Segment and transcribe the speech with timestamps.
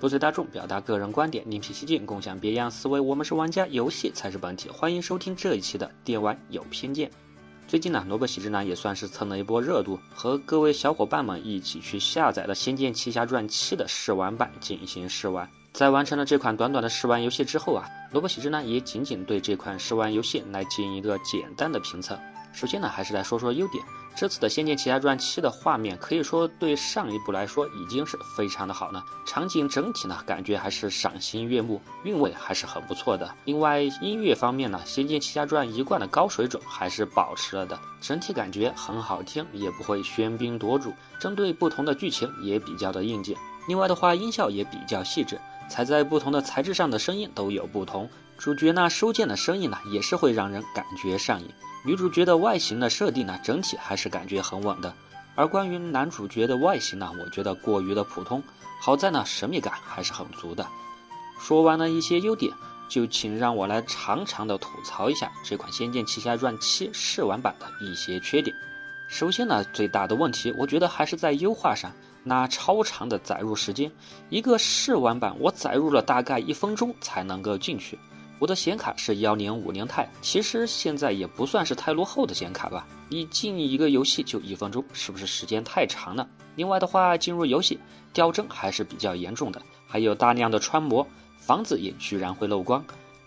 [0.00, 2.98] 不随大众，表达个人观点，另辟蹊径，共享别样思维。
[2.98, 4.70] 我们是玩家，游戏才是本体。
[4.70, 7.10] 欢迎收听这一期的电玩有偏见。
[7.68, 15.46] 最近呢，萝卜喜之男也算是蹭了一波热度，和各位小伙伴们一起去下载了《仙剑奇侠传七》的试玩版进行试玩。
[15.74, 22.18] 在完成了这款短短的试玩游戏之后啊，萝卜喜之男也仅仅对这款试玩游戏来进行一个简单的评测。
[22.54, 23.84] 首先呢，还是来说说优点。
[24.16, 33.34] 这次的《仙剑奇侠传七》的画面可以说对上一部来说已经是非常的好了，场景整体呢感觉还是赏心悦目，韵味还是很不错的。
[33.44, 43.34] 另外音乐方面呢，《仙剑奇侠传》一贯的高水准还是保持了的，整体感觉很好听，也不会喧宾夺主，针对不同的剧情也比较的应景。
[43.68, 51.46] 另外的话，音效也比较细致，踩在不同的材质上的声音都有不同，主角那收剑的声音呢也是会让人感觉上瘾。
[51.84, 54.94] 女主角的外形的设定呢，整体还是感觉很稳的。
[55.34, 58.42] 而关于男主角的外形呢，我觉得过于的普通。
[58.80, 60.66] 好在呢，神秘感还是很足的。
[61.38, 62.50] 说完了一些优点，
[62.88, 68.56] 就请让我来长长的吐槽一下这款《仙剑奇侠传七》试玩版的一些缺点。
[69.06, 71.92] 首先呢，最大的问题，我觉得还是在优化上。
[72.24, 73.92] 那超长的载入时间，
[74.30, 77.98] 一个试玩版我载入了大概一分钟才能够进去。
[78.40, 82.88] 我的显卡是幺零五零钛，其实现在也不算是太落后的显卡吧。
[83.10, 86.26] 你进一个游戏就一分钟，是不是时间太长了？
[86.56, 87.78] 另外的话，进入游戏
[88.14, 92.82] 掉帧还是比较严重的，还有大量的穿模，房子也居然会漏光。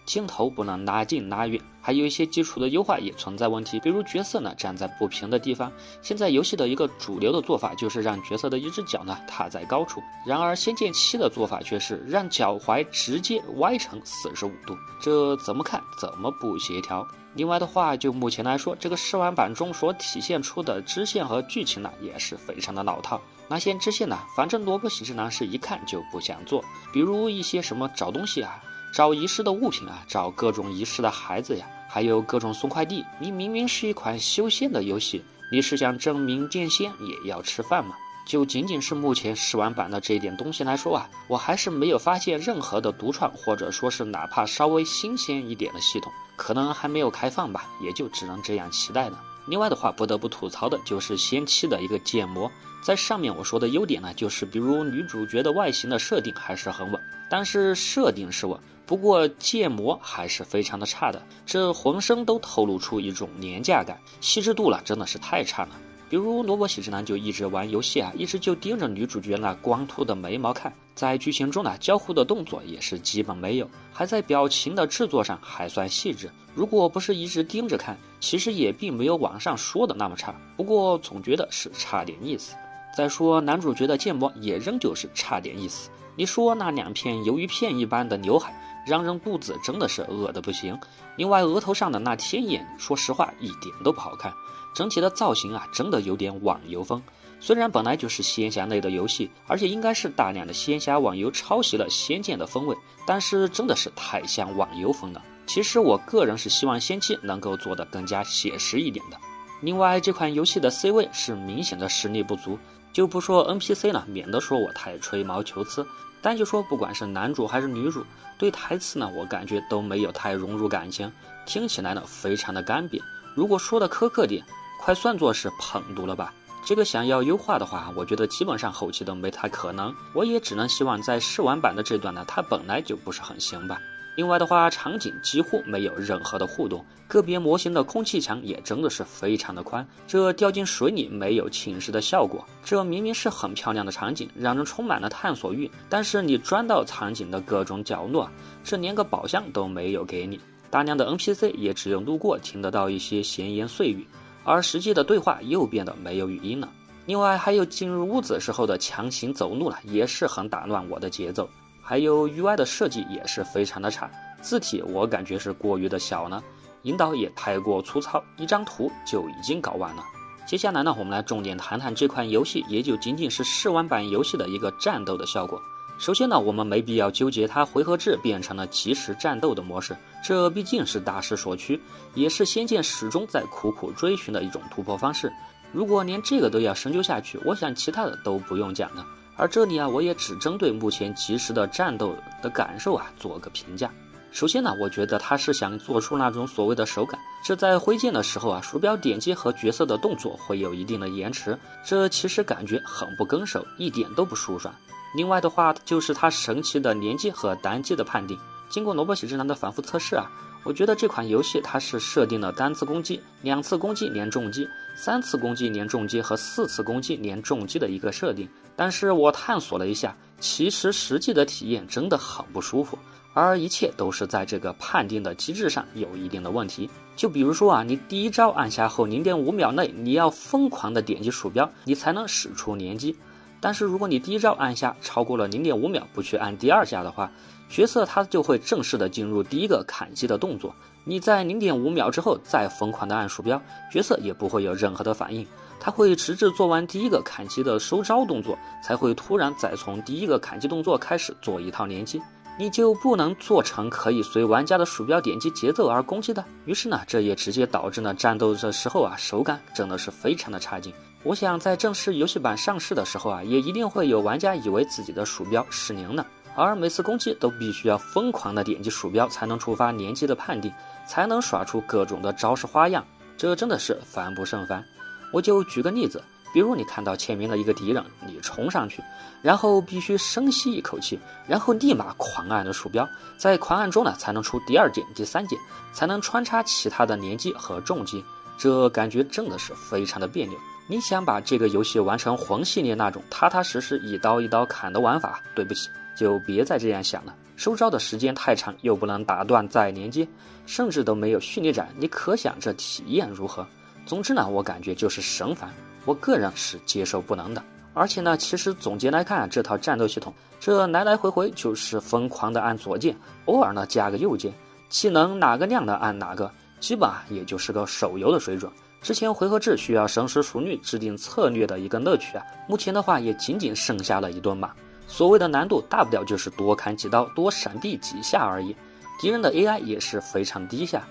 [0.06, 5.72] 镜头不能拉近拉远，还有一些基础的优化也存在问题，比如角色呢站在不平的地方。
[6.02, 17.08] 现在游戏的一个主流的做法就是让角色的一只脚呢踏在高处，然而《仙剑七》的做法却是让脚踝直接歪成四十五度，这怎么看怎么不协调。
[17.36, 23.20] 另外的话，就目前来说，这个试玩版中所体现出的支线和剧情呢也是非常的老套。
[23.48, 28.62] 那些支线呢，反正萝卜喜之郎是一看就不想做，比如一些什么找东西啊。
[28.94, 33.04] 找遗失的物品啊，找各种遗失的孩子呀，还有各种送快递。
[33.18, 37.96] 你明明是一款修仙的游戏，你是想证明剑仙也要吃饭吗？
[38.28, 49.20] 就仅仅是目前试玩版的这一点东西来说啊，我还是没有发现任何的独创，或者说是哪怕稍微新鲜一点的系统，可能还没有开放吧，也就只能这样期待了。
[49.48, 52.50] 另外的话，不得不吐槽的就是仙七的一个建模，
[52.86, 58.56] 在上面我说的优点呢，就是比如女主角的外形的设定还是很稳，但是设定是稳。
[58.86, 65.70] 不过建模还是非常的差的，这浑身都透露出一种廉价感，细致度了真的是太差了。
[66.10, 76.30] 比如萝卜喜之男就一直玩游戏啊，一直就盯着女主角那光秃的眉毛看，在剧情中呢，交互的动作也是基本没有，还在表情的制作上还算细致。
[76.54, 80.36] 如果不是一直盯着看，其实也并没有网上说的那么差。
[80.56, 82.56] 不过总觉得是差点意思。
[82.96, 85.90] 再说男主角的建模也仍旧是差点意思。
[86.16, 88.54] 你说那两片鱿鱼片一般的刘海。
[88.86, 90.78] 让人肚子真的是饿得不行。
[91.16, 94.34] 另外，额头上的那天眼，说实话一点都不好看。
[94.76, 97.02] 整体的造型啊，真的有点网游风。
[97.40, 105.22] 虽然本来就是仙侠类的游戏，而且应该是大量的仙侠网游抄袭了仙剑的风味，但是真的是太像网游风了。
[105.46, 109.18] 其实我个人是希望仙七能够做得更加写实一点的。
[109.62, 112.58] 另外，这款游戏的 C 位是明显的实力不足，
[112.94, 115.86] 就不说 NPC 了，免得说我太吹毛求疵。
[116.24, 118.04] 单就说，不管是男主还是女主，
[118.38, 121.12] 对台词呢，我感觉都没有太融入感情，
[121.46, 123.00] 听起来呢非常的干瘪。
[123.36, 124.42] 如果说的苛刻点，
[124.80, 126.34] 快算作是捧读了吧。
[126.66, 129.94] 这个想要优化的话，我觉得基本上后期都没太可能。
[130.16, 133.78] 我也只能希望在试玩版的这段呢，它本来就不是很行吧。
[134.16, 142.46] 另外的话，场景几乎没有任何的互动，个别模型的空气墙也真的是非常的宽，这掉进水里没有侵蚀的效果。
[142.64, 148.30] 这明明是很漂亮的场景，让人充满了探索欲，但是你钻到场景的各种角落，
[148.64, 150.40] 这连个宝箱都没有给你。
[150.70, 154.08] 大量的 NPC 也只有路过听得到一些闲言碎语，
[154.44, 156.70] 而实际的对话又变得没有语音了。
[157.08, 161.50] 另外还有进入屋子时候的强行走路了，也是很打乱我的节奏。
[161.84, 164.10] 还有 UI 的设计也是非常的差，
[164.42, 166.42] 字体我感觉是过于的小呢，
[166.84, 170.04] 引导也太过粗糙，一张图就已经搞完了。
[170.46, 175.62] 接下来呢，我们来重点谈谈这款游戏，也就仅仅是试玩版游戏的一个战斗的效果。
[176.00, 181.80] 首先呢，我们没必要纠结它回合制变成了即时战斗的模式，这毕竟是大势所趋，
[182.16, 185.32] 也是仙剑始终在苦苦追寻的一种突破方式。
[185.72, 189.06] 如果连这个都要深究下去，我想其他的都不用讲了。
[189.36, 193.92] 而这里啊，我也只针对目前即时的战斗的感受啊做个评价。
[194.32, 204.74] 首先呢，我觉得他是想做出那种所谓的手感，这在挥剑的时候啊，鼠标点击和角色的动作会有一定的延迟，这其实感觉很不跟手，一点都不舒爽。
[205.16, 208.36] 另外的话，就是它神奇的连击和单击的判定。
[208.70, 210.32] 经过萝卜喜之男的反复测试啊，
[210.64, 218.50] 我觉得这款游戏它是设定了单次攻击、两次攻击连重击、三次攻击连重击和四次攻击连重击的一个设定。
[218.76, 222.98] 但是我探索了一下，其实实际的体验真的很不舒服。
[223.36, 226.88] 而一切都是在这个判定的机制上有一定的问题。
[227.16, 233.16] 就比如说啊，你第一招按下后零点五秒内，你要疯狂的点击鼠标，你才能使出连击。
[233.60, 237.32] 但是如果你第一招按下超过了零点五秒，不去按第二下的话，
[237.70, 240.76] 角色他就会正式的进入第一个砍击的动作。
[241.06, 243.62] 你在零点五秒之后再疯狂的按鼠标，
[243.92, 245.46] 角色也不会有任何的反应，
[245.80, 252.22] 他会直至做完第一个砍击的收招动作，才会突然再从第一个砍击动作开始做一套连击。
[252.56, 256.46] 你就不能做成可以随玩家的鼠标点击节奏而攻击的。
[256.66, 260.94] 于是呢，这也直接导致呢战斗的时候啊，手感真的是非常的差劲。
[261.24, 270.72] 我想在正式游戏版上市的时候啊，也一定会有玩家以为自己的鼠标失灵了，而每次攻击都必须要疯狂的点击鼠标才能触发连击的判定，
[271.08, 273.06] 才能耍出各种的招式花样，
[273.38, 274.84] 这真的是烦不胜烦。
[275.32, 276.24] 我就举个例子。
[276.54, 279.02] 比如你看到前面的一个敌人，你冲上去，
[279.42, 285.58] 然后必须深吸一口气，然后立马狂按着鼠标，在狂按中呢才能出第二键、第三键，
[285.94, 288.24] 才能穿插其他的连击和重击，
[288.56, 290.56] 这感觉真的是非常的别扭。
[290.86, 297.36] 你想把这个游戏玩成魂系列那种踏踏实实一刀一刀砍的玩法，对不起，就别再这样想了。
[297.56, 300.28] 收招的时间太长，又不能打断再连接，
[300.66, 303.66] 甚至都没有蓄力斩，你可想这体验如何？
[304.06, 305.70] 总之呢，我感觉就是神烦。
[306.06, 307.64] 我个人是接受不能的，
[307.94, 313.16] 而且呢，其实总结来看，这套战斗系统，这来来回回就是疯狂的按左键，
[313.46, 314.52] 偶尔呢加个右键，
[314.90, 318.70] 技能哪个亮的按哪个，基本啊也就是个手游的水准。
[319.02, 324.74] 之前回合制需要深思熟虑制定策略的一个乐趣啊，目前的话也仅仅剩下了一顿马。
[325.08, 328.76] 所谓的难度，大不了就是多砍几刀，多闪避几下而已。
[329.20, 331.04] 敌人的 AI 也是非常低下。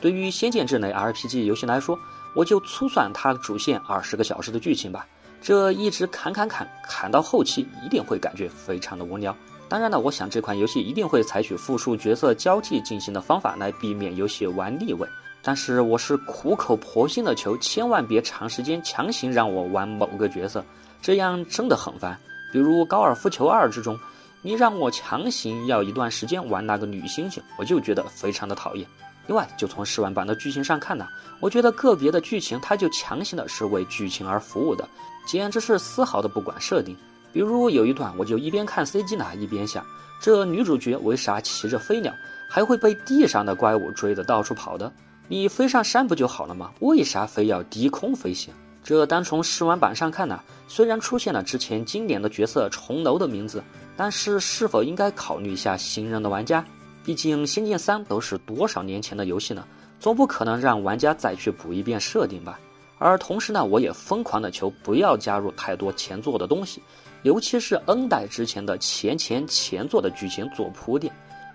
[0.00, 1.98] 对于仙剑这类 RPG 游戏来说，
[2.34, 5.06] 我就粗算它主线二十个小时的剧情吧，
[5.42, 9.36] 这一直砍砍砍砍到后期，一定会感觉非常的无聊。
[9.68, 15.06] 当然了，我想这款游戏一定会采取复数角色交替进行的方法来避免游戏玩腻味。
[15.42, 20.64] 但是我是苦口婆心的求，千万别长时间强行让我玩某个角色，
[21.00, 22.18] 这样真的很烦。
[22.52, 23.98] 比如高尔夫球二之中，
[24.42, 28.86] 你让我强行要一段时间玩那个女猩猩，我就觉得非常的讨厌。
[29.26, 31.06] 另外，就从试玩版的剧情上看呢，
[31.38, 34.88] 我觉得个别的剧情它就强行的是为剧情而服务的，
[35.26, 36.96] 简直是丝毫的不管设定。
[37.32, 39.84] 比如有一段，我就一边看 CG 呢，一边想，
[40.20, 42.12] 这女主角为啥骑着飞鸟，
[42.48, 44.90] 还会被地上的怪物追得到处跑的？
[45.28, 46.72] 你飞上山不就好了吗？
[46.80, 48.52] 为啥非要低空飞行？
[48.82, 53.62] 这单从试玩版上看呢，虽然出现了之前经典的角色重楼的名字，
[53.96, 56.64] 但是是否应该考虑一下新人的玩家？
[57.04, 59.64] 毕竟《仙剑三》都是多少年前的游戏呢，
[59.98, 62.58] 总不可能让玩家再去补一遍设定吧。
[62.98, 66.82] 而同时呢，我也疯狂的求不要加入太多前作的东西，
[67.22, 71.12] 尤其是 N 代之前的前前前作的剧情做铺垫。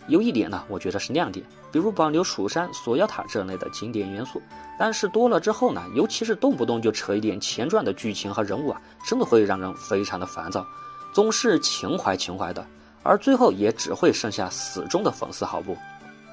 [0.07, 4.41] 有一点呢，我觉得是亮点，比如保留蜀山、锁妖塔这类的经典元素。
[4.77, 10.65] 但是多了之后呢，尤其是动不动就扯一点前传的剧情和人物啊，真的会让人非常的烦躁，
[11.13, 12.65] 总是情怀情怀的。
[13.01, 15.77] 而最后也只会剩下死忠的粉丝好不？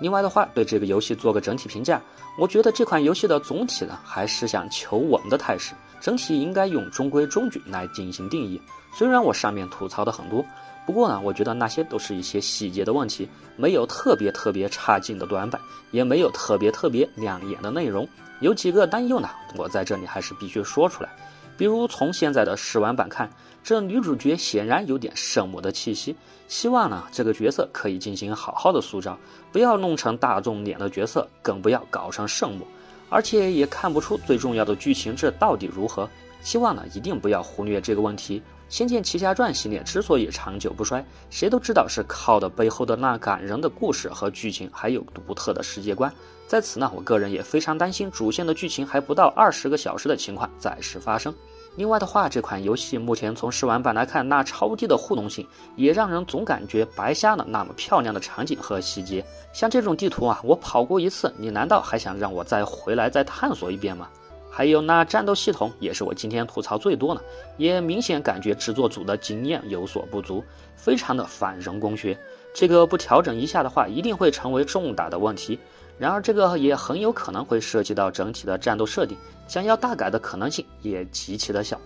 [0.00, 2.00] 另外的话，对这个游戏做个整体评价，
[2.36, 8.60] 我觉得这款游戏的总体呢还是想求稳的态势，整体应该用中规中矩来进行定义。
[8.92, 10.44] 虽然我上面吐槽的很多，
[10.84, 15.60] 不过呢，我觉得那些都是一些细节的问题，没有特别特别差劲的短板，
[15.90, 18.08] 也没有特别特别亮眼的内容。
[18.40, 21.08] 有几个担忧呢，我在这里还是必须说出来。
[21.56, 23.30] 比如从现在的试玩版看。
[23.64, 26.16] 这女主角显然有点圣母的气息，
[26.48, 29.16] 希望呢这个角色可以进行好好的塑造，
[29.52, 32.66] 不要弄成大众脸的角色，更不要搞成圣母，
[33.08, 36.10] 而且也看不出最重要的剧情这到底如何。
[36.42, 38.40] 希望呢一定不要忽略这个问题。
[38.72, 46.10] 《仙剑奇侠传》系列之所以长久不衰，谁都知道是靠的背后的那感人的故事和剧情，还有独特的世界观。
[46.48, 51.34] 在此呢，我个人也非常担心主线的剧情还不到二十个小时的情况再次发生。
[51.76, 59.22] 另外的话，这款游戏目前从试玩版来看，那超低的互动性也让人总感觉白瞎了那么漂亮的场景和细节。
[59.52, 64.08] 像这种地图啊，我跑过一次，你难道还想让我再回来再探索一遍吗？
[64.54, 67.22] 还有那战斗系统也是我今天吐槽最多的，
[67.56, 70.44] 也明显感觉制作组的经验有所不足，
[70.76, 72.16] 非常的反人工学。
[72.54, 75.58] 这个不调整一下的话，一定会成为重大的问题。
[75.98, 79.16] 然而，这个也很有可能会涉及到整体的战斗设定，
[79.48, 81.80] 想要大改的可能性也极其的小。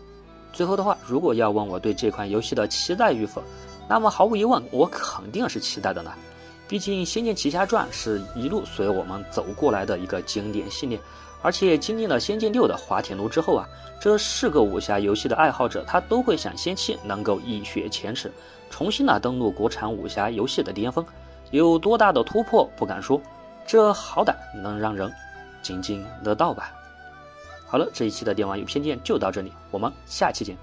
[0.53, 3.41] 最后的话，如果要问我对这款游戏的期待与否，
[3.89, 6.11] 那么毫无疑问，我肯定是期待的呢。
[6.67, 10.99] 毕竟《仙剑奇侠传》是一路随我们走过来的一个经典系列，
[11.47, 13.69] 而且经历了《仙剑六》的滑铁卢之后啊，
[14.01, 18.33] 这是个武侠游戏的爱好者，他都会想仙气能够一雪前耻，
[18.69, 21.07] 重新的登陆国产武侠游戏的巅峰。
[21.53, 23.23] 有多大的突破不敢说，
[23.65, 25.09] 这好歹能让人
[25.63, 26.75] 津津乐道吧。
[27.65, 30.57] 好了，这一期的电玩有偏见就到这里，我们下期见。